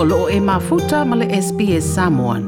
o 0.00 0.04
loo 0.04 0.28
e 0.30 0.38
mafuta 0.38 1.04
ma 1.04 1.16
le 1.16 1.26
SPS 1.42 1.82
Samoan. 1.82 2.42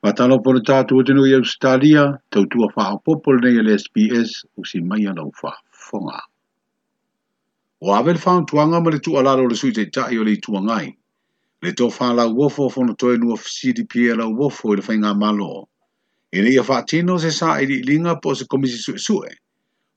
Patalo 0.00 0.38
pole 0.44 0.60
tātou 0.64 1.04
tenu 1.04 1.26
i 1.28 1.34
Australia, 1.36 2.04
tua 2.32 2.70
wha 2.78 2.86
popol 3.04 3.42
nei 3.44 3.60
le 3.66 3.74
SPS 3.76 4.32
o 4.56 4.64
si 4.64 4.80
mai 4.80 5.04
alau 5.12 5.28
wha 5.42 5.52
fonga. 5.88 6.20
O 7.84 7.92
awel 7.92 8.16
whaun 8.24 8.46
tuanga 8.48 8.80
ma 8.80 8.88
le 8.88 9.00
tu 9.04 9.18
alaro 9.20 9.44
le 9.50 9.54
sui 9.56 9.72
te 9.76 9.84
tai 9.92 10.16
o 10.16 10.24
le 10.24 10.36
tuangai, 10.40 10.86
le 11.60 11.72
tō 11.76 11.90
whālau 11.92 12.32
wofo 12.40 12.70
fono 12.72 12.94
toi 12.96 13.18
nua 13.20 13.36
CDP 13.36 14.08
e 14.14 14.16
lau 14.16 14.32
wofo 14.40 14.72
i 14.72 14.80
le 14.80 14.84
whainga 14.88 15.12
malo. 15.14 15.68
E 16.32 16.40
le 16.40 16.56
ia 16.56 16.82
tino 16.88 17.18
se 17.18 17.30
sa 17.30 17.58
e 17.60 17.66
li 17.66 17.82
linga 17.82 18.16
po 18.18 18.32
se 18.32 18.46
komisi 18.46 18.78
sue 18.80 18.96
sue, 18.96 19.28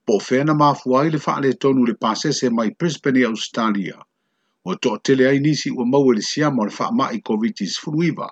po 0.04 0.20
whena 0.28 0.52
mafua 0.52 1.08
le 1.10 1.16
wha 1.18 1.40
le 1.40 1.54
tonu 1.56 1.86
le 1.88 1.94
pasese 1.94 2.50
mai 2.52 2.68
Brisbane, 2.76 3.24
Australia. 3.24 3.96
o 4.68 4.74
to 4.84 4.90
tele 5.04 5.24
ai 5.28 5.38
nisi 5.40 5.70
o 5.80 5.84
mau 5.92 6.04
e 6.12 6.18
le 6.18 6.22
sia 6.30 6.48
mo 6.56 6.62
le 6.68 6.72
fa 6.78 6.86
ma 6.98 7.04
i 7.16 7.18
covid 7.28 7.56
is 7.66 7.74
fluiva 7.82 8.28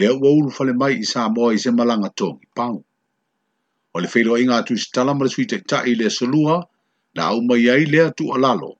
le 0.00 0.06
o 0.08 0.28
ul 0.40 0.48
fale 0.56 0.72
mai 0.80 0.94
i 1.04 1.06
sa 1.12 1.22
mo 1.34 1.44
i 1.52 1.58
se 1.64 1.70
malanga 1.78 2.08
to 2.18 2.28
pau 2.56 2.76
o 3.94 4.00
le 4.00 4.08
feilo 4.14 4.32
inga 4.42 4.58
tu 4.68 4.74
stala 4.84 5.12
mo 5.16 5.22
le 5.28 5.30
suite 5.34 5.58
ta 5.70 5.78
i 5.90 5.92
le 6.00 6.08
solua 6.18 6.56
na 7.16 7.22
au 7.32 7.38
mai 7.48 7.68
ai 7.74 7.84
le 7.92 8.02
tu 8.16 8.24
alalo 8.36 8.70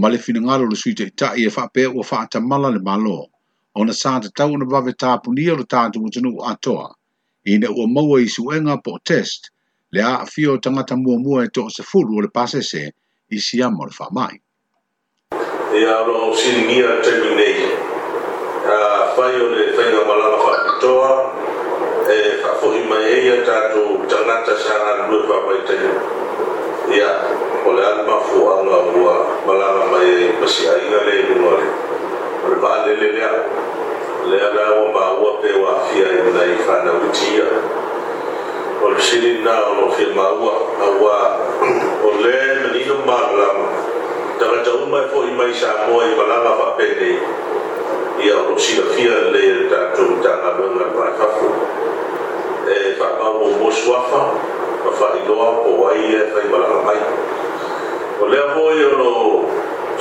ma 0.00 0.12
le 0.12 0.18
finangalo 0.24 0.64
le 0.70 0.76
suite 0.82 1.06
ta 1.20 1.28
i 1.40 1.48
e 1.48 1.54
fa 1.56 1.64
pe 1.74 1.84
o 1.88 2.02
fa 2.10 2.26
ta 2.30 2.38
mala 2.50 2.68
le 2.74 2.80
malo 2.88 3.18
o 3.74 3.80
na 3.86 3.94
sa 4.02 4.20
ta 4.20 4.28
tau 4.38 4.52
na 4.60 4.66
bave 4.68 4.92
ta 5.00 5.16
puni 5.24 5.48
o 5.54 5.56
le 5.60 5.64
ta 5.64 5.88
tu 5.88 6.04
tunu 6.12 6.36
atoa 6.52 6.86
i 7.48 7.56
ne 7.58 7.68
o 7.70 7.82
mau 7.96 8.20
i 8.20 8.28
suenga 8.28 8.76
po 8.84 8.98
test 9.08 9.48
le 9.94 10.04
a 10.04 10.26
fio 10.28 10.60
tangata 10.60 10.94
mua 11.00 11.16
mua 11.24 11.38
e 11.48 11.48
to 11.48 11.64
se 11.74 11.82
fulu 11.88 12.12
o 12.20 12.20
le 12.20 12.28
pasese 12.28 12.82
i 13.30 13.38
siamo 13.40 13.86
le 13.88 13.94
fa 13.98 14.12
mai. 14.12 14.36
yalo 15.78 16.32
singira 16.34 16.98
temi 16.98 17.30
nei 17.38 17.62
a 18.66 19.12
fai 19.14 19.38
o 19.40 19.46
le 19.54 19.70
fainga 19.72 20.02
malama 20.04 20.36
whakitoa 20.36 21.30
e 22.10 22.10
eh, 22.10 22.42
whafohi 22.42 22.82
mai 22.90 23.04
eia 23.06 23.36
tātou 23.46 24.02
tangata 24.10 24.58
sanga 24.58 25.06
nue 25.06 25.22
whamaitai 25.30 25.86
ia 26.90 27.10
o 27.66 27.70
le 27.72 27.82
alma 27.86 28.18
fuanga 28.18 28.82
ua 28.98 29.14
malama 29.46 29.84
mai 29.94 30.10
e 30.10 30.34
pasi 30.42 30.66
ainga 30.66 31.06
le 31.06 31.14
inunga 31.22 31.50
le 31.62 31.66
o 32.42 32.46
le 32.50 32.56
vaalele 32.58 33.06
lea 33.14 33.30
le 34.26 34.36
ana 34.50 34.66
ua 34.74 34.90
maua 34.90 35.38
pe 35.40 35.54
ua 35.54 35.70
afia 35.78 36.06
i 36.18 36.34
nai 36.34 36.58
whanautia 36.66 37.46
o 38.82 38.90
le 38.90 38.98
sirina 39.00 39.54
o 39.70 39.74
lo 39.86 39.90
fia 39.94 40.10
maua 40.18 40.54
aua 40.82 41.16
o 42.10 42.10
le 42.18 42.36
manino 42.64 42.98
malama 43.06 43.79
tanga 44.40 44.64
tau 44.64 44.88
mai 44.88 45.04
po 45.12 45.20
i 45.28 45.32
mai 45.36 45.52
sa 45.52 45.84
mo 45.84 46.00
i 46.00 46.16
wala 46.16 46.40
ma 46.40 46.52
fa 46.56 46.66
pe 46.80 46.86
nei 46.96 47.12
i 48.24 48.30
a 48.32 48.36
o 48.48 48.56
si 48.56 48.80
fia 48.96 49.16
le 49.32 49.68
ta 49.68 49.80
tu 49.92 50.06
ta 50.24 50.32
a 50.48 50.50
me 50.56 50.64
na 50.80 50.86
pa 50.96 51.06
fa 51.18 51.26
fu 51.36 51.48
e 52.72 52.76
fa 52.96 53.08
pa 53.20 53.26
mo 53.36 53.52
mo 53.60 53.68
swa 53.78 54.00
fa 54.10 54.22
fa 54.84 54.90
fa 54.98 55.08
i 55.20 55.20
loa 55.28 55.48
po 55.60 55.72
ai 55.92 56.16
e 56.20 56.22
fa 56.32 56.40
i 56.40 56.48
wala 56.52 56.66
ma 56.72 56.78
mai 56.88 57.00
o 58.22 58.30
le 58.32 58.40
mo 58.56 58.64
i 58.72 58.82
o 58.88 59.12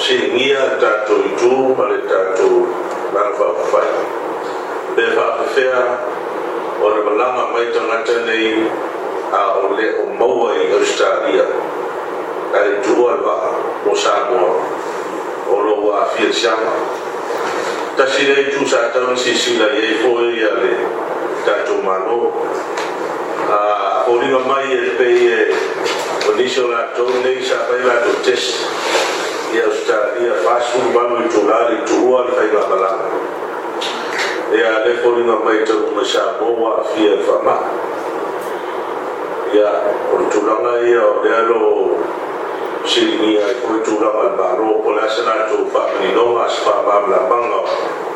si 0.06 0.16
ngia 0.32 0.64
ta 0.84 0.92
tu 1.04 1.20
i 1.32 1.32
tu 1.42 1.76
ma 1.76 1.86
le 1.92 2.00
ta 2.08 2.20
tu 2.40 2.64
na 3.12 3.26
fa 3.40 3.48
fa 3.60 3.64
fa 3.74 3.82
le 4.96 5.06
fa 5.20 5.26
pe 5.42 5.46
fea 5.58 5.84
o 6.80 6.86
le 6.96 7.00
wala 7.10 7.28
ma 7.36 7.44
mai 7.52 7.68
tanga 7.76 8.00
tanei 8.08 8.56
a 9.42 9.44
o 9.68 9.76
le 9.76 9.88
o 10.00 10.04
maua 10.16 10.56
i 10.56 10.72
Australia. 10.72 11.44
Australia 11.44 11.78
kai 12.52 12.82
tua 12.86 13.14
le 13.16 13.22
va'a 13.22 13.50
o 13.86 13.96
Samoa 13.96 14.54
o 15.54 15.60
loa 15.66 16.04
afia 16.04 16.32
siaga 16.34 16.74
tasi 17.98 18.26
lei 18.30 18.50
tusatau 18.54 19.14
i 19.14 20.40
ia 20.40 20.54
le 20.58 20.74
tatou 21.46 21.82
malo 21.84 22.34
a 23.50 24.06
oliga 24.10 24.40
mai 24.48 24.74
e 24.74 24.90
pei 24.98 25.28
e 25.28 25.56
o 26.30 26.32
nisi 26.38 26.60
o 26.60 26.68
latou 26.68 27.10
nei 27.24 27.42
sa 27.46 27.62
pai 27.70 27.82
latou 27.86 28.18
tes 28.26 28.66
ia 29.54 29.66
australia 29.66 30.34
fasulumanu 30.44 31.26
i 31.26 31.30
tulale 31.30 31.70
le 31.82 31.86
tuua 31.86 32.26
le 32.26 32.32
faimamalaga 32.34 33.08
ia 34.58 34.86
le 34.86 34.98
foliga 35.04 35.38
mai 35.46 35.62
tauma 35.66 36.04
samoa 36.06 36.82
afia 36.82 37.14
e 37.14 37.22
faamaa 37.22 37.70
ia 39.54 39.70
o 40.14 40.18
le 40.18 40.26
tulaga 40.34 40.80
ia 40.90 41.02
o 41.06 41.22
le 41.24 41.30
alo 41.36 41.60
sini 42.90 43.38
ia 43.38 43.54
kau 43.62 43.78
curang 43.86 44.18
albaro 44.18 44.82
oleh 44.82 45.06
senar 45.14 45.46
curfa 45.46 45.94
minoma 46.02 46.50
sepa 46.50 46.82
bamla 46.82 47.30
bangga 47.30 47.62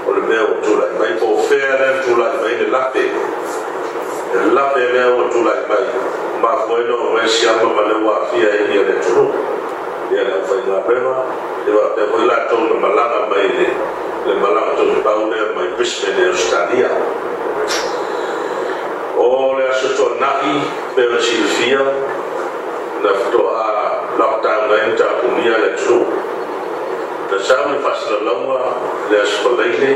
oleh 0.10 0.22
dia 0.26 0.42
kau 0.50 0.58
curang 0.66 0.94
baik 0.98 1.14
kau 1.22 1.38
fair 1.46 1.78
dan 1.78 2.02
curang 2.02 2.42
baik 2.42 2.58
ni 2.58 2.68
lape 2.74 3.04
lape 4.34 4.82
dia 4.98 5.06
kau 5.14 5.30
curang 5.30 5.62
baik 5.70 5.90
mak 6.42 6.66
kau 6.66 6.82
ini 6.82 6.90
orang 6.90 7.30
siapa 7.30 7.70
mana 7.70 7.96
wafia 8.02 8.50
ini 8.66 8.74
ada 8.82 8.98
curu 8.98 9.30
dia 10.10 10.26
nak 10.26 10.42
fain 10.50 10.66
apa 10.66 10.92
dia 10.98 11.72
buat 11.78 11.90
dia 11.94 12.04
kau 12.10 12.18
lihat 12.26 12.42
curang 12.50 12.82
malang 12.82 13.12
apa 13.30 13.36
ini 13.46 13.68
le 14.26 14.34
malang 14.42 14.74
tu 14.74 14.90
tahu 15.06 15.22
dia 15.30 15.54
mai 15.54 15.70
bisne 15.78 16.10
dia 16.18 16.34
ustadia 16.34 16.90
oleh 19.22 19.70
asyik 19.70 20.18
nak 20.18 20.42
i 20.50 20.54
bersilfia 20.98 21.86
Nafto'a 23.04 23.76
lakta 24.16 24.53
alain 24.74 24.98
ta 24.98 25.22
kunia 25.22 25.54
le 25.54 25.70
tu 25.78 26.02
ta 27.30 27.38
sam 27.46 27.78
le 27.78 27.78
fasla 27.86 28.26
longa 28.26 28.74
le 29.14 29.18
askolele 29.22 29.94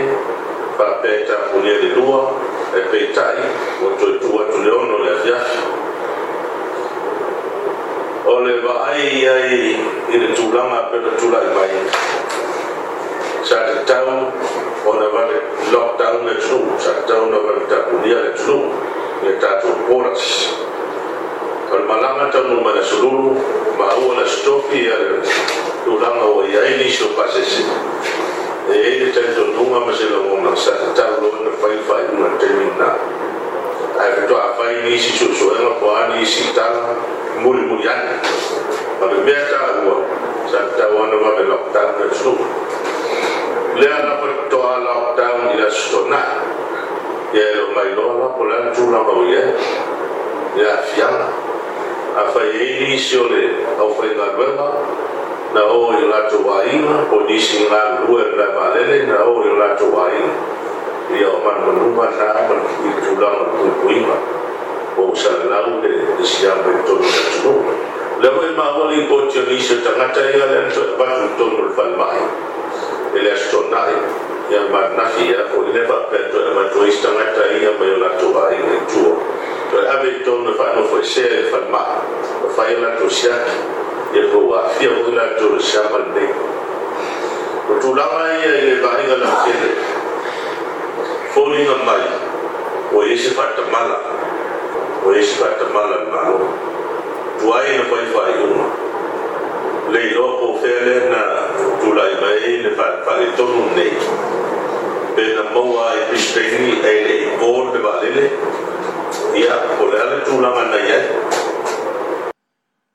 pa 0.77 1.01
pe 1.01 1.25
ta 1.25 1.49
kunia 1.49 1.81
le 1.81 1.89
lua 1.97 2.29
e 2.77 2.81
pe 2.93 3.09
tai 3.09 3.41
o 3.81 3.87
to 3.97 4.05
tu 4.21 4.29
atu 4.37 4.57
le 4.61 4.69
ono 4.77 4.95
le 5.01 5.09
afiafi 5.17 5.57
o 8.29 8.33
le 8.45 8.53
vaai 8.61 9.09
ai 9.33 9.49
i 10.13 10.15
le 10.21 10.29
tulaga 10.37 10.79
pe 10.93 10.97
le 11.05 11.11
tulai 11.17 11.47
mai 11.57 11.73
sa 13.41 13.57
te 13.65 13.73
tau 13.89 14.13
ona 14.91 15.05
vale 15.15 15.37
lockdown 15.73 16.21
le 16.29 16.35
tulu 16.45 16.69
sa 16.77 16.93
te 17.01 17.01
tau 17.09 17.25
ona 17.25 17.39
vale 17.45 17.65
tapunia 17.65 18.19
le 18.29 18.31
tulu 18.45 18.69
e 19.25 19.33
tatou 19.41 19.73
polas 19.89 20.21
kalmalanga 21.67 22.31
tamu 22.31 22.63
mana 22.63 22.79
sululu 22.81 23.35
ma 23.75 23.91
aua 23.93 24.23
la 24.23 24.25
stopi 24.25 24.87
ia 24.87 24.97
tulaga 25.83 26.23
ua 26.23 26.47
iai 26.47 26.79
liso 26.79 27.11
pasese 27.13 27.67
e 28.71 28.71
ai 28.71 28.95
le 29.05 29.11
talitonuga 29.11 29.83
ma 29.83 29.91
se 29.91 30.07
lagona 30.07 30.55
sa 30.55 30.71
tauloana 30.95 31.51
fai 31.59 31.75
faaiuga 31.85 32.29
taimina 32.39 32.89
ae 34.01 34.09
fetoafai 34.23 34.87
nisi 34.87 35.11
suʻesuʻega 35.19 35.71
poani 35.81 36.23
isi 36.23 36.55
tala 36.55 36.95
mulimuli 37.43 37.83
ana 37.85 38.15
ma 39.01 39.05
le 39.11 39.17
mea 39.27 39.41
tāua 39.51 39.95
sa 40.47 40.63
tau 40.79 40.95
ana 41.03 41.17
ma 41.19 41.29
le 41.35 41.43
lockdown 41.51 41.99
e 41.99 42.07
suu 42.15 42.39
lea 43.75 43.97
lapa 44.07 44.27
toa 44.47 44.73
lockdown 44.87 45.51
i 45.51 45.55
la 45.59 45.67
sotonaʻi 45.67 46.35
ia 47.35 47.43
e 47.43 47.55
lo 47.59 47.67
mailoa 47.75 48.11
lapo 48.23 48.41
lana 48.47 48.71
tulaga 48.71 49.11
o 49.11 49.21
iai 49.27 49.51
ia 50.57 50.69
afiaga 50.79 51.27
afai 52.17 52.49
e 52.57 52.83
inisi 52.83 53.15
o 53.17 53.27
le 53.27 53.43
aufai 53.79 54.15
galuega 54.17 54.65
na 55.53 55.61
o 55.69 55.93
i 55.93 56.03
latou 56.09 56.49
aiga 56.57 56.95
o 57.13 57.17
nisi 57.29 57.61
galue 57.69 58.23
le 58.37 58.47
valele 58.57 59.05
na 59.05 59.17
o 59.29 59.33
i 59.45 59.51
latou 59.59 59.93
aiga 60.01 60.33
ia 61.13 61.29
o 61.29 61.37
manumanuma 61.45 62.09
sa 62.17 62.33
ma 62.49 62.55
le 62.57 62.73
kuitulaga 62.81 63.45
puipuiga 63.53 64.17
o 64.97 65.13
salalau 65.13 65.77
le 65.83 65.93
siaga 66.25 66.73
i 66.73 66.81
tonu 66.87 67.05
atunuu 67.05 67.61
le 68.21 68.29
mai 68.35 68.49
maoli 68.57 69.05
ko 69.05 69.29
tianisi 69.29 69.73
o 69.77 69.81
tagata 69.85 70.21
ia 70.33 70.45
le 70.49 70.57
ana 70.65 70.73
toepatu 70.73 71.21
i 71.21 71.29
tonu 71.37 71.57
le 71.69 71.69
falemai 71.77 72.21
e 73.13 73.17
le 73.21 73.29
asotonai 73.31 73.93
ia 74.49 74.65
manafi 74.73 75.21
ia 75.29 75.45
foi 75.53 75.69
le 75.69 75.85
faapeto 75.85 76.37
e 76.47 76.49
matuaisi 76.57 76.97
tagata 77.05 77.45
ia 77.61 77.77
mai 77.77 77.93
o 77.93 77.97
latou 78.01 78.33
aiga 78.49 78.73
i 78.81 78.81
tua 78.89 79.36
to 79.71 79.77
ave 79.91 80.23
to 80.23 80.33
na 80.47 80.51
fa 80.57 80.65
no 80.75 80.83
fo 80.89 80.97
she 81.11 81.23
fa 81.51 81.59
ma 81.71 81.81
fa 82.57 82.63
ila 82.73 82.89
to 82.99 83.07
sha 83.19 83.35
ye 84.15 84.21
ko 84.33 84.39
wa 84.49 84.59
fia 84.75 84.91
ko 85.03 85.11
la 85.15 85.25
to 85.39 85.47
sha 85.69 85.81
ma 85.93 85.99
de 86.17 86.25
to 87.67 87.73
tu 87.85 87.89
la 87.97 88.05
ma 88.15 88.21
ye 88.43 88.51
ye 88.67 88.75
ba 88.83 88.91
ni 88.97 89.11
la 89.23 89.31
ke 89.43 89.53
de 89.63 89.71
fo 91.33 91.43
ni 91.51 91.65
na 91.69 91.75
ma 91.89 91.95
o 92.95 93.03
ye 93.09 93.15
she 93.23 93.33
fa 93.39 93.47
ta 93.57 93.65
ma 93.73 93.81
la 93.91 93.99
o 95.03 95.11
ye 95.17 95.25
she 95.31 95.35
fa 95.43 95.49
ta 95.63 95.67
ma 95.75 95.83
la 95.95 95.99
ma 96.15 96.21
tu 97.41 97.51
ai 97.59 97.75
na 97.81 97.87
fa 97.91 97.97
fa 98.15 98.23
yo 98.39 98.47
le 99.95 100.01
lo 100.19 100.25
ko 100.39 100.47
fe 100.63 100.71
le 100.87 100.95
na 101.15 101.21
tu 101.81 101.91
la 101.99 102.07
ba 102.23 102.31
ye 102.39 102.55
ne 102.63 102.71
fa 102.79 102.87
fa 103.09 103.19
le 103.19 103.27
to 103.41 103.51
ne 103.75 103.89
pe 105.19 105.27
na 105.35 105.43
mo 105.51 105.61
wa 105.75 105.91
e 106.05 106.15
pe 106.31 106.45
ni 106.63 106.71
e 106.93 106.95
le 107.09 107.17
ko 107.43 107.51
de 107.75 107.83
ba 107.89 107.95
le 108.05 108.09
le 108.21 108.27
ia 109.35 109.55
o 109.81 109.87
le 109.91 109.97
ale 110.03 110.21
tūlanga 110.27 110.63
na 110.71 110.99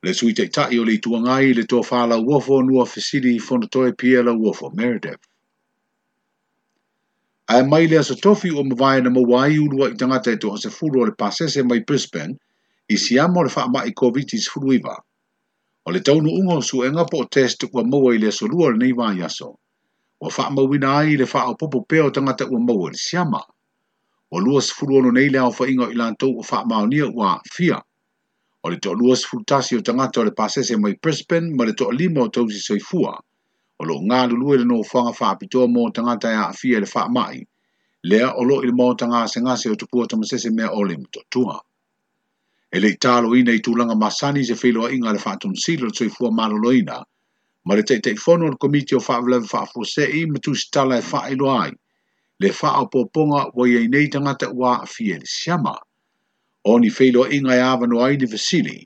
Le 0.02 0.12
sui 0.16 0.32
teitai 0.34 0.78
o 0.80 0.84
le 0.86 0.96
tuangai 0.98 1.52
le 1.54 1.62
tō 1.68 1.82
whāla 1.84 2.16
uofo 2.18 2.60
nua 2.66 2.84
fesiri 2.90 3.34
i 3.36 3.38
whonatoe 3.42 3.92
pia 4.00 4.22
la 4.22 4.32
uofo 4.32 4.70
Meredith. 4.74 5.20
A 7.48 7.58
e 7.60 7.62
mai 7.66 7.86
le 7.86 7.98
asa 7.98 8.14
tofi 8.16 8.50
o 8.50 8.64
mawai 8.64 9.02
na 9.02 9.10
mawai 9.10 9.58
ulua 9.58 9.90
i 9.92 9.94
tangata 9.96 10.30
e 10.32 10.36
tō 10.42 10.54
asa 10.56 10.70
furu 10.70 11.02
o 11.02 11.04
le 11.04 11.12
pasese 11.12 11.62
mai 11.62 11.80
Brisbane 11.84 12.36
i 12.88 12.96
si 12.96 13.18
amo 13.18 13.42
le 13.42 13.48
whaama 13.52 13.84
i 13.86 13.92
COVID-19 13.92 14.48
furuiva. 14.50 14.96
O 15.86 15.90
le 15.90 16.00
taunu 16.00 16.30
ungo 16.30 16.60
su 16.62 16.82
e 16.84 16.90
ngapo 16.90 17.18
o 17.22 17.24
test 17.28 17.68
kua 17.70 17.84
mawa 17.84 18.14
i 18.14 18.18
le 18.18 18.32
lua 18.48 18.70
le 18.70 18.76
nei 18.78 18.92
vā 18.92 19.12
O 20.20 20.30
whaama 20.30 20.62
wina 20.62 20.96
ai 20.98 21.16
le 21.16 21.24
whaapopo 21.26 21.84
peo 21.86 22.10
tangata 22.10 22.46
ua 22.50 22.58
mawa 22.58 22.90
le 22.90 22.96
siama 22.98 23.40
o 24.34 24.40
lua 24.40 24.60
sifuru 24.62 24.94
ono 24.96 25.10
nei 25.10 25.28
leao 25.28 25.50
faʻiga 25.52 25.84
o 25.86 25.90
i 25.92 25.94
latou 25.94 26.38
o 26.40 26.42
faamaonia 26.42 27.06
ua 27.12 27.40
fia 27.54 27.76
o 28.64 28.70
le 28.70 28.76
toʻalua 28.76 29.16
sifuru 29.16 29.44
tasi 29.44 29.76
o 29.76 29.80
tangata 29.82 30.20
o 30.20 30.24
le 30.24 30.30
pasese 30.30 30.76
mai 30.76 30.94
brisban 31.02 31.52
ma 31.56 31.64
le 31.64 31.72
toʻalima 31.72 32.20
o 32.24 32.28
tausi 32.30 32.58
soifua 32.60 33.12
o 33.80 33.84
loo 33.84 34.00
galulue 34.08 34.54
i 34.56 34.58
le 34.58 34.64
nofaga 34.64 35.12
faapitoa 35.12 35.66
mo 35.68 35.90
tagata 35.92 36.32
e 36.32 36.36
aafia 36.36 36.78
i 36.78 36.80
le 36.80 36.86
faamaʻi 36.94 37.44
lea 38.08 38.30
o 38.34 38.42
loo 38.44 38.62
i 38.64 38.66
le 38.66 38.72
maotagasegase 38.72 39.70
o 39.70 39.76
tupua 39.76 40.06
tamasese 40.06 40.50
mea 40.50 40.70
ole 40.72 40.96
ma 40.96 41.06
toʻatua 41.12 41.56
e 42.72 42.80
le 42.80 42.88
itāloina 42.88 43.52
i 43.52 43.60
tulaga 43.60 43.94
masani 43.94 44.44
se 44.44 44.54
feiloaʻiga 44.54 45.10
a 45.10 45.12
le 45.12 45.18
faatonosilo 45.18 45.86
le 45.92 45.92
soifua 45.94 46.30
malolōina 46.32 47.04
ma 47.64 47.74
le 47.76 47.82
taʻitaʻifono 47.82 48.48
o 48.48 48.48
le 48.50 48.56
komiti 48.56 48.96
o 48.96 49.00
faavelave 49.00 49.44
faafuaseʻi 49.46 50.24
ma 50.32 50.38
tusitala 50.40 50.96
e 50.98 51.02
faailoa 51.02 51.62
ai 51.64 51.72
le 52.42 52.50
faa 52.52 52.82
poponga 52.92 53.40
wa 53.56 53.64
yei 53.72 53.86
nei 53.92 54.06
tangata 54.12 54.46
wa 54.60 54.72
fie 54.94 55.16
le 55.22 55.26
siama. 55.38 55.74
O 56.70 56.78
ni 56.82 56.90
feilo 56.90 57.22
inga 57.36 57.54
ya 57.60 57.66
avano 57.74 57.96
ai 58.06 58.14
ni 58.18 58.26
vasili, 58.34 58.78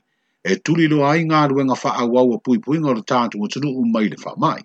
e 0.43 0.53
tuli 0.65 0.85
lo 0.91 0.97
ai 1.11 1.21
ngā 1.29 1.41
ruenga 1.51 1.75
faa 1.83 2.03
wawa 2.13 2.35
pui 2.45 2.57
pui 2.63 2.77
ngā 2.83 2.91
rutātu 2.97 3.41
wa 3.41 3.47
tunu 3.53 3.69
umai 3.81 4.07
le 4.13 4.17
faa 4.23 4.35
mai. 4.43 4.61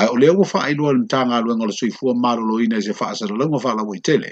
Ai 0.00 0.06
o 0.12 0.16
leo 0.20 0.34
wa 0.40 0.46
faa 0.52 0.66
ilua 0.72 0.90
le 0.94 1.00
mta 1.06 1.20
ngā 1.30 1.38
ruenga 1.44 1.66
le 1.68 1.74
suifua 1.78 2.14
maro 2.24 2.42
lo 2.50 2.58
ina 2.64 2.82
se 2.86 2.92
faa 2.92 3.14
sara 3.18 3.34
lunga 3.38 3.58
faa 3.62 3.74
la 3.78 3.84
waitele. 3.86 4.30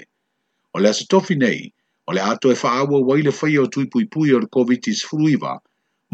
O 0.75 0.79
le 0.79 0.89
asa 0.89 1.05
tofi 1.07 1.35
nei, 1.35 1.73
o 2.09 2.15
le 2.15 2.21
ato 2.31 2.51
e 2.51 2.55
faa 2.55 2.83
wa 2.91 2.99
wai 3.07 3.21
le 3.23 3.31
faya 3.31 3.63
o 3.63 3.67
tui 3.71 3.85
pui 3.91 4.05
pui 4.11 4.33
o 4.35 4.39
le 4.39 4.47
COVID-19 4.51 4.99
fruiva, 5.07 5.53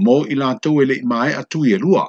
mo 0.06 0.18
ila 0.33 0.51
atoe 0.57 0.86
le 0.86 0.95
imae 1.04 1.33
atu 1.42 1.65
e 1.65 1.75
lua. 1.83 2.06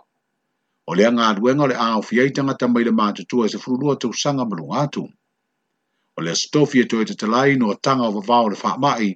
O 0.88 0.92
le 0.96 1.04
ngā 1.16 1.28
ruenga 1.40 1.66
le 1.70 1.76
a 1.76 1.88
o 1.98 2.02
fiei 2.02 2.30
tangata 2.36 2.68
mai 2.68 2.84
le 2.84 2.92
mātutua 3.00 3.46
e 3.46 3.52
se 3.52 3.58
fru 3.60 3.96
tau 3.96 4.12
sanga 4.12 4.44
malunga 4.44 4.84
atumu 4.88 5.12
o 6.18 6.20
le 6.20 6.34
stofi 6.34 6.80
e 6.80 6.84
toi 6.86 7.04
te 7.04 7.14
talai 7.14 7.54
no 7.56 7.74
tanga 7.78 8.06
o 8.08 8.12
vavao 8.12 8.48
le 8.50 8.56
wha 8.62 8.76
mai, 8.84 9.06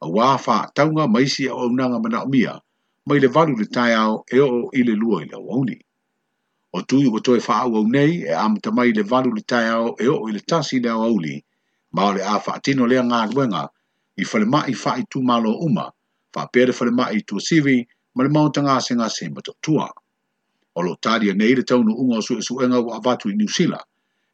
a 0.00 0.06
wā 0.14 0.36
wha 0.46 0.56
taunga 0.76 1.04
maisi 1.14 1.44
a 1.48 1.54
unanga 1.68 1.98
mana 2.04 2.18
o 2.24 2.28
mia, 2.32 2.52
mai 3.06 3.18
le 3.22 3.28
valu 3.34 3.56
le 3.56 3.64
tai 3.74 3.94
au 4.04 4.24
e 4.28 4.38
o 4.40 4.68
i 4.78 4.84
le 4.84 4.92
lua 5.00 5.22
i 5.24 5.24
le 5.30 5.38
wauni. 5.48 5.76
O 6.76 6.82
tui 6.88 7.06
o 7.08 7.18
toi 7.24 7.38
wha 7.46 7.54
au 7.64 7.72
au 7.80 7.84
nei 7.94 8.12
e 8.28 8.34
am 8.44 8.52
mai 8.76 8.92
le 8.92 9.02
valu 9.10 9.32
le 9.32 9.40
tai 9.50 9.66
au 9.78 9.96
e 9.98 10.06
o 10.08 10.28
i 10.28 10.32
le 10.36 10.40
tasi 10.50 10.76
le 10.84 10.90
au 10.90 11.02
auli, 11.08 11.36
ma 11.96 12.12
le 12.12 12.20
a 12.22 12.36
wha 12.44 12.52
atino 12.58 12.84
lea 12.90 13.00
ngā 13.08 13.20
ruenga 13.32 13.64
i 14.20 14.24
whale 14.28 14.44
mai 14.54 14.76
wha 14.82 14.92
i 15.00 15.04
tū 15.10 15.24
malo 15.30 15.56
uma, 15.66 15.86
wha 16.36 16.42
pere 16.52 16.72
whale 16.78 16.92
mai 17.00 17.24
tū 17.28 17.40
sivi, 17.40 17.78
ma 18.14 18.20
le 18.24 18.28
mautanga 18.36 18.76
se 18.84 18.92
ngā 19.00 19.08
se 19.16 19.32
matotua. 19.32 19.88
O 20.76 20.82
lo 20.84 20.92
tari 21.04 21.32
nei 21.32 21.56
le 21.56 21.64
taunu 21.64 21.96
unga 22.02 22.20
o 22.20 22.20
su 22.20 22.36
e 22.36 22.42
suenga 22.42 22.84
wa 22.84 23.00
avatu 23.00 23.30
i 23.30 23.34
New 23.36 23.48
Zealand, 23.48 23.86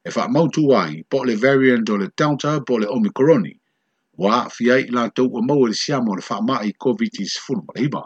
e 0.07 0.11
wha 0.17 0.29
mautu 0.29 0.69
wai 0.69 1.03
po 1.11 1.25
le 1.25 1.35
variant 1.37 1.85
do 1.87 1.97
le 1.97 2.07
Delta 2.17 2.61
po 2.65 2.79
le 2.79 2.87
Omicroni, 2.87 3.61
wa 4.17 4.49
fia 4.49 4.79
i 4.79 4.87
la 4.87 5.09
tau 5.11 5.27
a 5.39 5.43
mau 5.43 5.67
e 5.67 5.69
le 5.69 5.75
siamo 5.75 6.15
le 6.15 6.23
wha 6.31 6.39
mai 6.47 6.71
COVID-19 6.79 7.39
fulu 7.45 7.63
mara 7.67 7.81
hiba. 7.83 8.05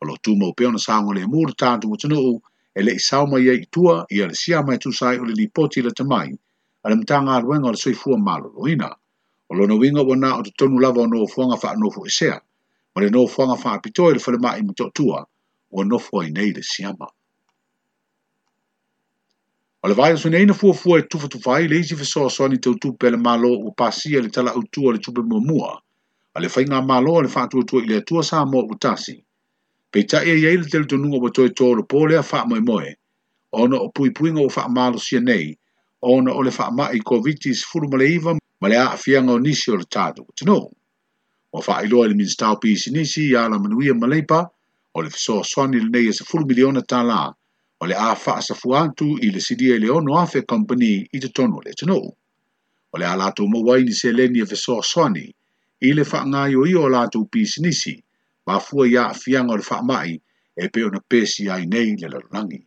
O 0.00 0.06
lo 0.06 0.16
tu 0.24 0.34
mau 0.36 0.54
peona 0.56 0.78
saango 0.78 1.12
le 1.12 1.26
mūra 1.28 1.52
tātu 1.52 1.92
o 1.92 1.96
tanuu 2.00 2.40
e 2.74 2.80
le 2.82 2.94
i 2.96 2.98
sauma 2.98 3.36
i 3.38 3.66
tua 3.70 4.06
i 4.16 4.22
a 4.24 4.30
le 4.32 4.34
siamo 4.34 4.72
e 4.72 4.78
tu 4.78 4.90
sai 4.92 5.18
o 5.20 5.24
le 5.28 5.34
li 5.36 5.46
poti 5.50 5.82
le 5.82 5.90
tamai 5.92 6.32
a 6.84 6.88
le 6.88 6.96
mtanga 6.96 7.32
aruenga 7.36 7.68
o 7.68 7.76
le 7.76 7.76
soifua 7.76 8.16
malo 8.16 8.48
loina. 8.56 8.88
O 9.50 9.54
lo 9.54 9.66
na 9.66 9.74
winga 9.76 10.00
wana 10.02 10.38
o 10.38 10.42
te 10.42 10.56
tonu 10.56 10.80
lava 10.80 11.02
o 11.02 11.06
no 11.06 11.26
fuanga 11.26 11.60
wha 11.60 11.68
anofu 11.74 12.00
e 12.06 12.10
sea, 12.10 12.40
ma 12.94 13.02
le 13.02 13.10
no 13.10 13.26
fuanga 13.26 13.60
wha 13.60 13.74
apitoi 13.76 14.16
le 14.16 14.20
wha 14.24 14.32
le 14.32 14.38
mai 14.38 14.62
mtotua 14.62 15.26
o 15.70 15.82
anofu 15.82 16.18
ai 16.22 16.30
nei 16.30 16.52
le 16.56 16.62
siamo. 16.62 17.10
O 19.84 19.88
le 19.88 19.94
vai 19.94 20.12
o 20.12 20.16
suneina 20.22 20.52
fua 20.52 20.74
fua 20.74 20.98
e 20.98 21.02
tufa 21.10 21.26
tufai 21.32 21.66
le 21.68 21.76
isi 21.80 21.96
fesoasoani 22.00 22.58
te 22.64 22.70
tu 22.82 22.88
pele 23.00 23.16
malo 23.26 23.48
ua 23.66 23.72
pasia 23.78 24.20
le 24.20 24.28
tala'autua 24.34 24.92
le 24.92 24.98
tupe 25.04 25.22
mua. 25.48 25.72
a 26.34 26.38
le 26.40 26.48
faiga 26.54 26.80
malo 26.90 27.12
a 27.18 27.22
le 27.22 27.28
faatuatua 27.34 27.80
i 27.84 27.88
le 27.90 27.96
atua 28.00 28.22
sa 28.30 28.44
mo 28.50 28.60
ua 28.70 28.76
tasi 28.82 29.16
ta 30.08 30.18
ai 30.20 30.44
ai 30.48 30.56
le 30.62 30.66
teletonuga 30.72 31.16
ua 31.24 31.30
toetolo 31.36 31.82
po 31.90 32.06
lea 32.08 32.22
faamoemoe 32.22 32.90
ona 33.60 33.76
o 33.84 33.88
puipuiga 33.94 34.40
ua 34.44 34.50
faamalosia 34.56 35.20
nei 35.20 35.56
ona 36.02 36.30
o 36.38 36.42
le 36.44 36.52
ma 36.76 36.84
i 36.92 37.00
koviti 37.00 37.54
sefulu 37.54 37.88
ma 37.90 37.96
le 37.98 38.06
iva 38.16 38.30
ma 38.60 38.66
le 38.68 38.76
aafiaga 38.84 39.32
o 39.32 39.38
nisi 39.38 39.70
o 39.72 39.76
le 39.80 39.84
tatou 39.94 40.26
atino 40.30 40.60
ua 41.52 41.60
faailoa 41.66 42.04
i 42.04 42.08
le 42.08 42.14
minisitao 42.20 42.56
nisi 42.92 43.22
iā 43.32 43.48
la 43.48 43.56
manuia 43.58 43.94
ma 43.94 44.06
leipa 44.06 44.40
o 44.94 44.98
le 45.02 45.08
le 45.72 45.80
nei 45.88 46.06
e 46.08 46.12
sefulu 46.12 46.44
miliona 46.44 46.84
la 47.12 47.32
o 47.82 47.86
le 47.86 47.94
a 47.94 48.12
whaasafua 48.14 48.80
atu 48.84 49.16
i 49.24 49.30
le 49.30 49.40
sidia 49.40 49.72
i 49.74 49.76
e 49.76 49.78
le 49.80 49.90
ono 49.90 50.18
a 50.18 50.26
fe 50.26 50.42
company 50.42 51.06
i 51.12 51.18
te 51.20 51.28
tonu 51.28 51.60
le 51.64 51.72
tino. 51.72 51.96
O 51.96 52.98
le 52.98 53.06
a 53.06 53.16
lātou 53.16 53.48
mawai 53.48 53.84
ni 53.84 53.94
se 53.96 54.12
leni 54.12 54.40
e 54.42 54.46
fesoa 54.46 54.82
soani 54.84 55.24
i 55.80 55.92
le 55.94 56.02
whaangai 56.04 56.56
o 56.60 56.66
i 56.68 56.74
o 56.76 56.88
lātou 56.92 57.24
pisinisi 57.32 57.94
ma 58.46 58.58
fua 58.60 58.86
ia 58.88 59.06
a 59.08 59.14
fianga 59.14 59.54
o 59.56 59.56
le 59.56 59.64
mai 59.88 60.20
e 60.56 60.68
peo 60.68 60.90
na 60.90 61.00
pesi 61.00 61.48
ai 61.48 61.64
nei 61.66 61.96
le 61.96 62.08
lalangi. 62.08 62.60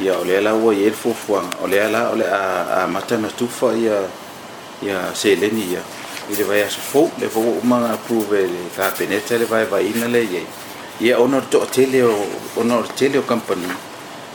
Ia 0.00 0.18
o 0.18 0.24
e 0.24 0.26
le 0.26 0.36
ala 0.38 0.54
ua 0.54 0.74
i 0.74 0.82
ele 0.82 0.94
fuafuanga, 0.96 1.62
o 1.62 1.66
le 1.66 1.80
ala 1.80 2.10
o 2.10 2.16
le 2.16 2.26
a, 2.26 2.82
a 2.82 2.86
matana 2.88 3.28
tufa 3.28 3.76
ia, 3.78 4.10
ia 4.82 5.14
se 5.14 5.36
leni 5.36 5.70
ia. 5.70 5.82
I 6.28 6.34
le 6.34 6.42
vai 6.42 6.62
aso 6.66 6.80
fo, 6.80 7.10
le 7.20 7.28
fo 7.30 7.38
umanga 7.62 7.92
approve 7.94 8.42
le 8.50 8.68
kapeneta 8.74 9.38
le 9.38 9.44
vai 9.46 9.66
vai 9.70 9.86
ina 9.86 10.08
le 10.10 10.22
iei. 10.24 10.46
Ia 11.00 11.20
onor 11.20 11.46
to 11.48 11.62
tele 11.70 12.02
o, 12.02 12.26
ono 12.58 12.82
tele 12.98 13.18
o 13.18 13.22
company 13.22 13.85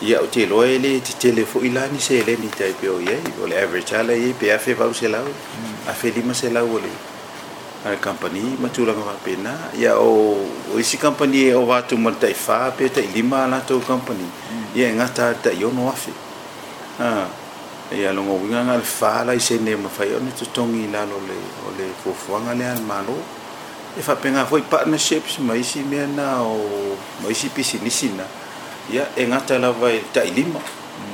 ia 0.02 0.18
o 0.18 0.26
te 0.26 0.50
loa 0.50 0.66
e 0.66 0.82
le 0.82 0.98
tetele 0.98 1.46
foʻi 1.46 1.70
la 1.78 1.86
ni 1.94 2.02
sele 2.02 2.34
ni 2.42 2.50
taipeo 2.50 2.98
iai 3.06 3.22
o 3.38 3.46
le 3.46 3.54
average 3.54 3.94
ala 3.94 4.18
iai 4.18 4.34
pea 4.34 4.58
fe 4.58 4.74
vau 4.74 4.90
selau 4.98 5.22
hmm. 5.30 5.86
afelima 5.86 6.34
selau 6.34 6.66
o 6.74 6.82
le 6.82 6.90
company 8.02 8.02
kampani 8.02 8.42
ma 8.58 8.66
tulaga 8.74 8.98
faapena 9.10 9.54
ia 9.78 9.94
o 10.02 10.42
o 10.74 10.80
isi 10.82 10.98
company 10.98 11.54
e 11.54 11.54
o 11.54 11.70
vatou 11.70 12.02
ma 12.02 12.10
tai 12.18 12.34
fa 12.34 12.74
pe 12.74 12.90
taʻilima 12.90 13.46
a 13.46 13.48
latou 13.54 13.78
kampani 13.86 14.26
hmm. 14.26 14.74
ia 14.74 14.90
e 14.90 14.98
gata 14.98 15.22
ale 15.30 15.38
taʻiono 15.46 15.84
afe 15.94 16.12
ia 17.94 18.10
logouiga 18.12 18.66
ga 18.66 18.82
le 18.82 18.88
fā 18.98 19.22
lai 19.22 19.38
sene 19.38 19.76
mafai 19.86 20.10
ona 20.18 20.34
totogi 20.34 20.82
i 20.82 20.90
lo 20.90 21.18
le 21.30 21.38
o 21.70 21.70
le 21.78 21.86
fo 22.02 22.42
lea 22.42 22.74
le 22.74 22.80
malo 22.90 23.22
e 23.98 24.02
faapega 24.02 24.46
foi 24.50 24.64
partnerships 24.66 25.38
ma 25.46 25.54
isi 25.54 25.84
me 25.86 26.08
na 26.18 26.42
o 26.42 26.98
ma 27.22 27.28
isi 27.30 27.50
pisinisi 27.54 28.10
na 28.18 28.26
ia 28.92 29.08
e 29.16 29.24
gata 29.26 29.56
lava 29.56 29.88
e 29.88 30.04
taʻilima 30.12 30.60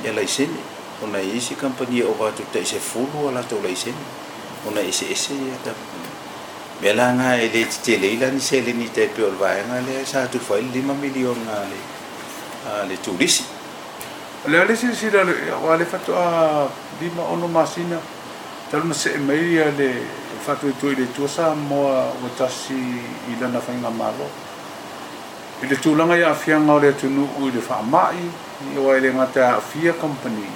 ia 0.04 0.10
laisene 0.12 0.58
ona 1.06 1.22
e 1.22 1.38
isi 1.38 1.54
kampani 1.54 2.02
e 2.02 2.02
ovatu 2.04 2.42
taʻisefulu 2.54 3.30
a 3.30 3.30
latou 3.38 3.62
laisene 3.62 4.02
ona 4.66 4.82
eseese 4.82 5.38
ia 5.38 5.54
tapu 5.62 5.86
mea 6.82 6.92
la 6.98 7.14
ga 7.14 7.30
e 7.38 7.46
lē 7.54 7.62
tetelei 7.70 8.18
lani 8.18 8.42
seleni 8.42 8.90
tape 8.90 9.22
o 9.22 9.30
le 9.30 9.38
vaega 9.38 9.78
lea 9.86 10.02
e 10.02 10.06
sa 10.06 10.26
tufai 10.26 10.62
le 10.66 10.70
lima 10.74 10.92
miliona 10.94 11.62
le 11.70 11.80
le 12.90 12.96
tulisi 13.00 13.46
o 14.44 14.50
lea 14.50 14.66
le 14.66 14.74
silasila 14.74 15.22
ua 15.62 15.78
le 15.78 15.86
fatoa 15.86 16.66
lima 17.00 17.22
ono 17.30 17.46
masina 17.46 18.02
talona 18.70 18.92
see 18.94 19.16
mai 19.22 19.54
ia 19.54 19.70
le 19.70 20.02
fatuaituai 20.42 20.98
le 20.98 21.06
tua 21.14 21.30
sa 21.30 21.54
moa 21.54 22.10
ua 22.10 22.30
tasi 22.34 22.74
i 23.30 23.38
lana 23.38 23.62
faiga 23.62 23.86
malo 23.86 24.26
i 25.60 25.66
le 25.66 25.76
tulaga 25.76 26.14
i 26.16 26.22
afiaga 26.22 26.72
o 26.72 26.78
le 26.78 26.88
atunuu 26.88 27.48
i 27.48 27.50
le 27.50 27.58
faamaʻi 27.60 28.24
ua 28.78 28.92
i 28.96 29.00
le 29.00 29.10
gata 29.12 29.56
afia 29.56 29.92
company 29.92 30.46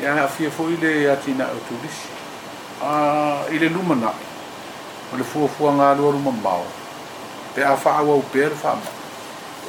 ia 0.00 0.14
e 0.16 0.20
afia 0.20 0.48
foʻi 0.58 0.78
le 0.80 0.92
atinaʻi 1.14 1.52
o 1.56 1.60
tulisi 1.68 2.08
a 2.82 2.92
i 3.52 3.58
le 3.58 3.68
lumanaʻi 3.68 4.24
o 5.12 5.16
le 5.20 5.24
fuafuaga 5.24 5.90
alua 5.90 6.12
lumamao 6.16 6.64
pe 7.54 7.62
a 7.62 7.76
faauau 7.76 8.22
pea 8.32 8.48
le 8.48 8.54
faamaʻi 8.62 8.92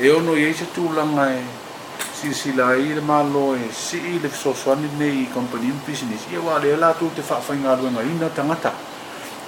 e 0.06 0.10
ono 0.16 0.36
i 0.38 0.46
ai 0.46 0.54
se 0.54 0.66
tulaga 0.74 1.27
e 1.34 1.44
silasila 2.20 2.72
e 2.75 2.80
e 2.80 2.80
ai 2.88 2.94
le 3.01 3.01
malo 3.01 3.51
e 3.54 3.68
si 3.75 3.98
i 4.00 4.20
le 4.22 4.30
fesoasoani 4.30 4.88
lenei 4.96 5.24
i 5.27 5.30
company 5.34 5.68
ma 5.75 5.82
business 5.86 6.24
ia 6.32 6.39
ua 6.39 6.58
lea 6.63 6.77
latou 6.80 7.12
te 7.13 7.22
faafaigaluegaina 7.22 8.30
tagata 8.32 8.72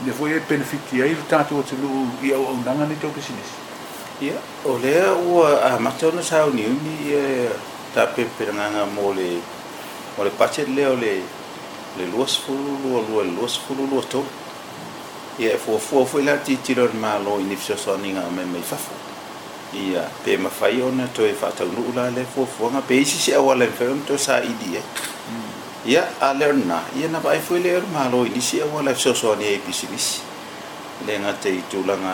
ne 0.03 0.11
foʻi 0.11 0.35
e 0.35 0.39
penefiti 0.49 1.01
ai 1.01 1.13
le 1.15 1.23
tatou 1.31 1.61
atunuu 1.63 2.03
i 2.21 2.33
auaunaga 2.35 2.83
nei 2.83 2.99
tau 2.99 3.11
business 3.15 3.68
a 4.27 4.37
o 4.67 4.77
lea 4.77 5.13
ua 5.13 5.65
amata 5.75 6.07
ona 6.07 6.21
sauniuni 6.23 6.93
ia 7.11 7.49
tapeapenegaga 7.95 8.83
mo 8.85 9.15
letlea 10.23 10.93
l 10.93 11.23
lia 15.39 15.53
e 15.53 15.57
fuafua 15.57 16.21
latiitilo 16.21 16.83
o 16.83 16.87
le 16.87 16.93
malo 16.99 17.39
i 17.39 17.43
nifesoasoanigamaimai 17.43 18.61
fafo 18.61 18.91
ia 19.73 20.01
pe 20.25 20.37
mafai 20.37 20.81
ona 20.81 21.07
toe 21.07 21.33
faataunuu 21.33 21.93
la 21.95 22.09
le 22.11 22.25
fuafuaga 22.35 22.81
pe 22.81 22.97
isi 23.01 23.17
se 23.17 23.35
auala 23.35 23.65
faonatosaili 23.67 24.81
aiale 25.87 26.45
oāia 26.51 27.07
na 27.11 27.19
vaaifle 27.19 27.55
o 27.55 27.59
lemalo 27.81 28.25
inisi 28.25 28.61
auala 28.61 28.91
e 28.91 28.95
fesoasoani 28.95 29.45
ai 29.47 29.57
pisipisi 29.57 30.21
le 31.05 31.17
gata 31.19 31.49
i 31.49 31.61
tulaga 31.71 32.13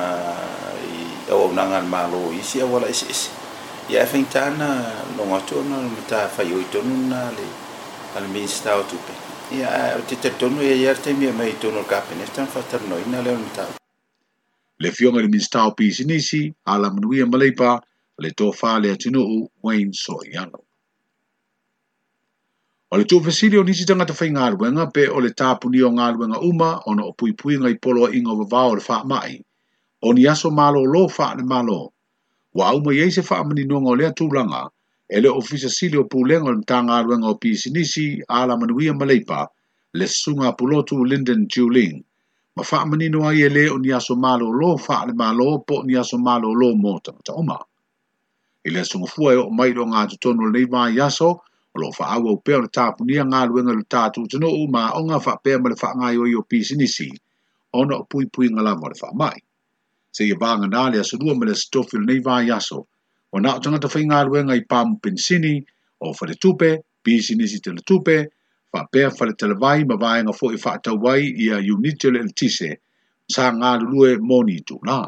i 0.93 1.29
auaunaga 1.31 1.79
le 1.83 1.89
malo 1.95 2.19
isi 2.39 2.57
aua 2.61 2.77
la 2.85 2.87
eseese 2.93 3.29
ia 3.89 3.99
e 4.05 4.07
faitana 4.11 4.67
logo 5.17 5.33
atu 5.37 5.51
ona 5.59 5.77
le 5.85 5.89
matafaioi 5.97 6.65
tonu 6.73 6.93
na 7.11 7.19
le 7.37 7.45
a 8.15 8.17
le 8.23 8.39
o 8.79 8.83
tupe 8.89 9.13
ia 9.57 9.97
te 10.07 10.15
talitonu 10.21 10.61
ia 10.61 10.75
ia 10.83 10.91
le 10.93 10.99
taimi 11.03 11.25
e 11.31 11.31
mai 11.31 11.49
i 11.53 11.59
tonu 11.61 11.77
e 11.77 11.81
o 11.81 11.83
le 11.83 11.89
kapenet 11.89 13.73
le 14.81 14.89
fioga 14.95 15.19
i 15.19 15.23
le 15.23 15.29
minista 15.29 15.59
o 15.67 15.71
pisinisi 15.77 16.39
nisi 16.39 16.81
lamanuia 16.83 17.25
ma 17.25 17.37
leipa 17.41 17.69
le 18.21 18.29
tofa 18.39 18.79
le 18.79 18.89
atunuu 18.93 19.49
wayne 19.63 19.93
soiano 19.93 20.59
O 22.95 22.97
le 22.97 23.03
tuwhesiri 23.11 23.57
o 23.59 23.63
nisi 23.67 23.83
tanga 23.83 24.05
ta 24.07 24.13
whai 24.15 24.29
ngā 24.31 24.83
pe 24.95 25.07
o 25.11 25.19
tāpu 25.39 25.67
ni 25.71 25.81
o 25.83 25.89
ngā 25.95 26.03
ruenga 26.15 26.39
uma 26.49 26.67
o 26.87 26.93
na 26.95 27.03
opui 27.09 27.33
pui 27.41 27.57
ngai 27.59 27.73
polo 27.83 28.05
a 28.07 28.11
inga 28.15 28.31
wa 28.41 28.59
o 28.71 28.73
le 28.77 28.83
wha 28.87 28.97
mai. 29.03 29.41
O 30.01 30.13
ni 30.15 30.23
aso 30.33 30.47
mālo 30.49 30.79
lo 30.93 31.01
wha 31.17 31.27
ne 31.35 31.43
mālo. 31.43 31.91
Wa 32.55 32.69
au 32.71 32.79
mai 32.79 33.01
eise 33.03 33.19
wha 33.21 33.39
amani 33.41 33.65
nuanga 33.67 33.89
o 33.89 33.95
lea 33.99 34.11
tūranga 34.15 34.69
e 35.11 35.19
le 35.19 35.27
ofisa 35.29 35.67
sili 35.67 35.97
o 35.97 36.05
pūlenga 36.07 36.55
le 36.55 36.63
tā 36.63 36.79
ngā 36.87 37.03
o 37.27 37.35
pisi 37.35 37.69
nisi 37.75 38.21
a 38.29 38.45
la 38.47 38.55
manuia 38.55 38.93
maleipa 38.95 39.47
le 39.93 40.07
sunga 40.07 40.55
pulotu 40.55 41.03
Linden 41.05 41.49
Juling. 41.51 41.99
Ma 42.55 42.63
wha 42.63 42.79
amani 42.81 43.09
nua 43.09 43.33
i 43.35 43.43
e 43.43 43.67
o 43.67 43.77
ni 43.77 43.91
aso 43.91 44.15
mālo 44.15 44.47
lo 44.47 44.77
wha 44.79 45.03
ne 45.05 45.11
mālo 45.11 45.59
po 45.67 45.83
ni 45.83 45.99
aso 45.99 46.15
mālo 46.17 46.53
lo 46.53 46.71
mōta. 46.79 47.11
Ta 47.25 47.33
oma. 47.35 47.59
I 48.63 48.69
le 48.71 48.85
sunga 48.87 49.11
fua 49.11 49.33
e 49.33 49.35
o 49.35 49.49
mai 49.51 49.73
ngā 49.75 50.07
tutonu 50.11 50.47
le 50.47 50.59
nei 50.59 50.65
mai 50.67 50.95
yaso, 50.95 51.41
o 51.75 51.79
lo 51.81 51.91
faaua 51.91 52.29
ou 52.31 52.39
pea 52.41 52.57
o 52.57 52.61
le 52.63 52.69
tapunia 52.71 53.23
galuega 53.31 53.73
i 53.73 53.77
le 53.77 53.83
tatou 53.83 54.25
tonuu 54.31 54.67
ma 54.71 54.89
fa 55.19 55.35
pe 55.43 55.57
ma 55.57 55.69
le 55.69 55.75
faagaioi 55.75 56.33
o 56.39 56.41
pisinisi 56.49 57.09
ona 57.73 57.97
o 57.97 58.03
puipuiga 58.09 58.61
lava 58.63 58.87
o 58.87 58.91
le 58.91 58.95
faamaʻi 58.95 59.39
seia 60.17 60.35
vaganā 60.39 60.91
le 60.93 60.99
asolua 61.03 61.35
ma 61.35 61.45
le 61.45 61.51
asitofi 61.51 61.97
o 61.97 61.99
lenei 61.99 62.19
vaiaso 62.23 62.87
ua 63.33 63.41
na 63.41 63.55
o 63.55 63.59
tagata 63.59 63.89
faigaluega 63.91 64.55
i 64.55 64.61
pamopenisini 64.63 65.59
o 65.99 66.13
faletupe 66.13 66.79
pisinisi 67.03 67.59
teletupe 67.59 68.23
faapea 68.71 69.09
faletelavai 69.11 69.83
ma 69.85 69.97
vaega 69.99 70.31
foʻi 70.31 70.55
faatau 70.63 71.03
ai 71.11 71.33
ia 71.35 71.57
uniti 71.59 72.07
o 72.07 72.11
le 72.15 72.19
eletise 72.23 72.71
sa 73.33 73.51
galulue 73.51 74.15
moni 74.23 74.61
tulā 74.63 75.03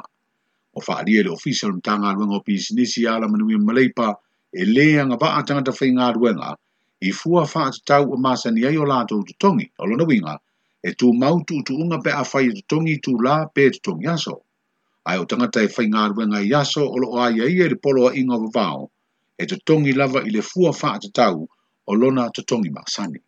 o 0.76 0.80
faaalia 0.84 1.20
i 1.24 1.24
le 1.24 1.32
ofisa 1.32 1.68
o 1.68 1.72
le 1.72 1.76
matagaluega 1.80 2.36
o 2.36 2.44
pisinisi 2.44 3.08
a 3.08 3.16
ala 3.16 3.28
ma 3.32 3.74
leipa 3.80 4.16
e 4.54 4.66
le 4.66 5.00
anga 5.00 5.18
ba 5.18 5.34
atanga 5.36 5.64
ta 5.64 5.72
whainga 5.72 6.14
ruenga, 6.14 6.56
i 7.02 7.12
fua 7.12 7.46
wha 7.54 7.70
te 7.72 7.80
tau 7.86 8.14
o 8.14 8.18
masa 8.18 8.52
ni 8.52 8.64
o 8.66 8.86
lato 8.86 9.16
o 9.20 9.24
tutongi, 9.24 9.72
o 9.78 9.86
lona 9.86 10.06
winga, 10.08 10.40
e 10.84 10.92
tu 10.94 11.12
mautu 11.14 11.64
tu 11.64 11.76
unga 11.76 12.00
pe 12.02 12.10
a 12.12 12.24
whai 12.24 12.50
tutongi 12.52 12.98
tu 13.04 13.18
la 13.24 13.46
pe 13.54 13.70
tongi 13.84 14.08
aso. 14.08 14.42
Ai 15.06 15.18
o 15.20 15.26
tangata 15.26 15.62
e 15.64 15.68
whainga 15.68 16.08
ruenga 16.10 16.40
i 16.42 16.54
aso 16.54 16.86
o 16.88 16.96
lo 16.98 17.20
aia 17.20 17.48
i 17.48 17.62
e 17.62 17.76
polo 17.76 18.08
a 18.08 18.16
inga 18.16 18.38
vao, 18.54 18.90
e 19.38 19.46
tongi 19.46 19.92
lava 19.94 20.24
i 20.24 20.30
le 20.32 20.42
fua 20.42 20.72
wha 20.72 20.98
te 21.00 21.10
tau 21.12 21.48
o 21.90 21.94
lona 21.94 22.30
tutongi 22.32 22.70
masani. 22.70 23.20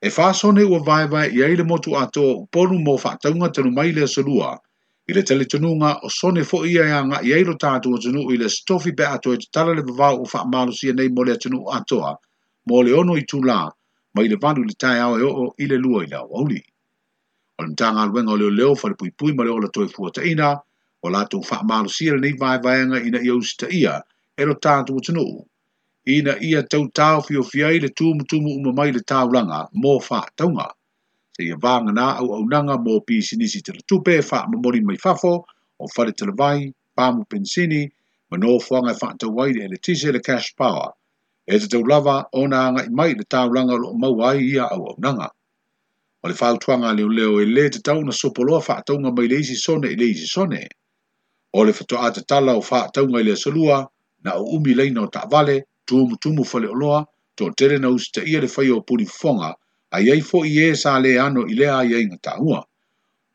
E 0.00 0.08
whasone 0.10 0.62
ua 0.62 0.78
vaivai 0.80 1.30
i 1.34 1.42
aile 1.42 1.62
motu 1.64 1.94
ato 1.96 2.22
o 2.22 2.46
polu 2.50 2.78
mo 2.78 2.96
wha 3.04 3.16
taunga 3.18 3.50
tanu 3.52 3.70
mai 3.70 3.92
le 3.92 4.06
salua, 4.06 4.58
i 5.10 5.14
le 5.14 5.22
tele 5.22 5.44
tonunga 5.44 5.90
o 6.06 6.08
sone 6.08 6.42
fo 6.44 6.58
ia 6.70 6.82
ia 6.86 7.00
nga 7.08 7.18
i 7.28 7.30
eiro 7.38 7.54
tātua 7.62 7.96
tonu 8.04 8.22
i 8.32 8.36
le 8.40 8.48
stofi 8.52 8.92
pe 8.96 9.04
atoe 9.16 9.38
te 9.42 9.46
tala 9.54 9.72
le 9.74 9.82
vavau 9.88 10.16
o 10.22 10.26
wha 10.32 10.38
amalu 10.44 10.72
sia 10.78 10.92
nei 10.92 11.08
mole 11.08 11.32
atonu 11.32 11.60
atoa, 11.78 12.10
mole 12.68 12.92
ono 13.00 13.16
i 13.16 13.24
tūlā, 13.32 13.60
ma 14.14 14.20
i 14.22 14.28
le 14.28 14.36
vanu 14.42 14.62
le 14.68 14.74
tai 14.82 14.98
au 15.06 15.16
e 15.16 15.24
o 15.24 15.46
i 15.64 15.66
le 15.70 15.76
lua 15.84 16.04
i 16.04 16.08
la 16.12 16.20
wauli. 16.30 16.60
O 17.58 17.62
le 17.62 17.68
mtanga 17.72 18.02
alwenga 18.04 18.34
o 18.36 18.36
leo 18.36 18.50
leo 18.60 18.74
fale 18.76 18.94
pui 19.00 19.10
pui 19.18 19.32
ma 19.32 19.48
leo 19.48 19.56
la 19.64 19.68
toi 19.72 19.88
fua 19.88 20.12
ta 20.12 20.20
ina, 20.22 20.50
o 21.02 21.08
la 21.14 21.24
tō 21.24 21.40
wha 21.40 21.56
amalu 21.64 21.88
sia 21.88 22.12
le 22.12 22.20
nei 22.20 22.36
vai 22.42 22.58
vaenga 22.64 23.00
i 23.00 23.08
na 23.14 23.24
iau 23.24 23.40
sita 23.40 23.66
ia, 23.80 23.94
e 24.36 24.42
ro 24.44 24.54
tātua 24.64 25.00
tonu 25.06 25.22
u. 25.24 25.38
Ina 26.04 26.36
ia 26.40 26.60
tau 26.62 26.84
tau 26.92 27.24
fio 27.24 27.42
fiai 27.42 27.80
le 27.80 27.88
tūmu 27.96 28.28
tūmu 28.28 28.60
umamai 28.60 28.92
le 28.92 29.00
tau 29.00 29.32
langa, 29.32 29.64
mō 29.72 29.96
wha 30.08 30.20
taunga 30.36 30.68
te 31.38 31.44
ia 31.44 31.56
vanga 31.56 31.92
na 31.92 32.06
au 32.18 32.32
au 32.34 32.42
nanga 32.52 32.74
mō 32.84 33.00
pi 33.06 33.22
sinisi 33.22 33.60
tira 33.62 33.78
tupe, 33.86 34.14
wha 34.30 34.46
mamori 34.50 34.80
mai 34.80 34.96
fafo, 34.96 35.34
o 35.78 35.86
whare 35.96 36.12
tira 36.12 36.32
vai, 36.36 36.74
pāmu 36.96 37.22
pensini, 37.30 37.88
ma 38.30 38.38
nō 38.38 38.58
whuanga 38.60 38.92
wha 39.00 39.14
tau 39.18 39.30
wai 39.36 39.52
le 39.52 39.78
tise 39.78 40.10
le 40.12 40.18
cash 40.20 40.56
power. 40.56 40.90
E 41.46 41.58
te 41.58 41.68
tau 41.68 41.84
lava, 41.86 42.24
o 42.34 42.42
nā 42.50 42.62
ngā 42.74 42.82
i 42.86 42.90
mai 42.90 43.14
le 43.14 43.22
tau 43.24 43.52
langa 43.54 43.78
lo 43.78 43.92
mau 43.94 44.18
ai 44.26 44.42
ia 44.50 44.64
au 44.66 44.88
au 44.90 44.96
nanga. 44.98 45.30
O 46.24 46.28
le 46.28 46.34
whau 46.40 46.58
tuanga 46.58 46.90
leo 46.92 47.06
leo 47.08 47.38
e 47.40 47.46
le 47.46 47.68
te 47.70 47.78
tau 47.86 48.02
na 48.02 48.10
sopoloa 48.12 48.58
wha 48.68 48.82
taunga 48.82 49.14
mai 49.14 49.28
leisi 49.28 49.54
sone 49.56 49.94
i 49.94 49.96
leisi 49.96 50.26
sone. 50.26 50.66
O 51.54 51.62
le 51.62 51.70
whato 51.72 52.10
te 52.18 52.22
tala 52.26 52.56
o 52.56 52.60
wha 52.60 52.82
taunga 52.90 53.20
i 53.22 53.30
le 53.30 53.36
salua, 53.36 53.86
na 54.24 54.32
o 54.34 54.42
umi 54.58 54.74
leina 54.74 55.02
o 55.02 55.06
ta 55.06 55.22
vale, 55.30 55.62
tuumu 55.86 56.16
tuumu 56.18 56.42
whale 56.52 56.66
loa, 56.74 57.06
tō 57.36 57.54
tere 57.54 57.78
na 57.78 57.94
usi 57.94 58.10
te 58.12 58.26
ia 58.26 58.40
le 58.40 58.48
whai 58.56 58.70
o 58.70 58.80
puri 58.82 59.06
fonga, 59.06 59.54
ai 59.90 60.10
ai 60.10 60.20
fo 60.20 60.44
i 60.44 60.58
e 60.68 60.74
sa 60.74 60.98
le 60.98 61.18
ano 61.18 61.44
i 61.46 61.54
le 61.54 61.68
ai 61.68 61.94
ai 61.94 62.04
ngata 62.06 62.36
hua. 62.40 62.60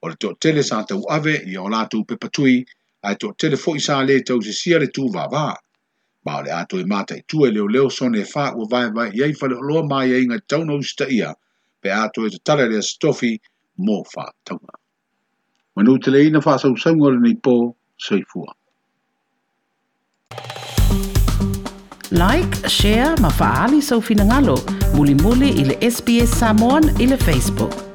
O 0.03 0.07
le 0.07 0.15
tō 0.19 0.35
tele 0.39 0.63
sa 0.63 0.83
tau 0.83 1.03
ave 1.09 1.37
i 1.49 1.57
o 1.57 1.67
lātou 1.71 2.05
pepatui, 2.05 2.63
ai 3.07 3.15
tō 3.15 3.33
tele 3.37 3.57
fo 3.57 3.73
i 3.75 3.79
sa 3.81 4.01
le 4.03 4.19
tau 4.21 4.41
se 4.41 4.51
sia 4.53 4.79
le 4.79 4.89
tū 4.93 5.07
vāvā. 5.13 5.47
Ma 6.25 6.37
o 6.37 6.41
le 6.45 6.51
ato 6.55 6.77
e 6.79 6.83
mātai 6.87 7.21
tue 7.27 7.49
leo 7.51 7.65
leo 7.67 7.89
sone 7.91 8.21
e 8.21 8.25
whāk 8.25 8.55
wa 8.57 8.67
vai 8.71 8.89
vai 8.95 9.09
i 9.17 9.23
ai 9.25 9.33
fale 9.35 9.57
loa 9.59 9.83
mai 9.87 10.13
ai 10.15 10.25
ngai 10.29 10.41
tau 10.47 10.63
nou 10.65 10.79
sita 10.81 11.07
ia, 11.11 11.33
pe 11.83 11.91
ato 11.91 12.25
e 12.25 12.29
te 12.29 12.39
tare 12.43 12.69
lea 12.69 12.81
stofi 12.81 13.33
mō 13.83 14.01
whāk 14.13 14.33
tauna. 14.47 14.77
Manu 15.75 15.97
te 15.97 16.13
leina 16.13 16.37
wha 16.45 16.57
sau 16.61 16.75
saungore 16.77 17.17
ni 17.21 17.33
pō, 17.35 17.57
soifua. 17.97 18.53
Like, 22.13 22.69
share, 22.69 23.15
ma 23.21 23.31
whaali 23.39 23.81
sau 23.81 23.99
finangalo. 23.99 24.53
Like, 24.53 24.59
share, 24.59 24.59
ma 24.59 24.59
sau 24.59 24.61
finangalo 24.69 24.82
mulimuli 24.93 25.49
ile 25.49 25.91
SPS 25.91 26.39
Samoan 26.39 26.91
ile 27.01 27.17
Facebook. 27.17 27.92